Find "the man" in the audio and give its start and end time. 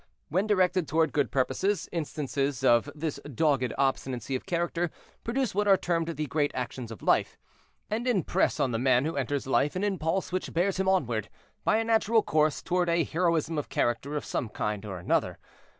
8.71-9.05